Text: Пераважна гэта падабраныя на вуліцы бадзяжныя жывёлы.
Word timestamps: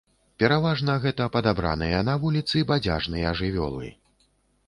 Пераважна 0.43 0.93
гэта 1.03 1.25
падабраныя 1.35 1.99
на 2.09 2.15
вуліцы 2.23 2.63
бадзяжныя 2.71 3.35
жывёлы. 3.43 3.93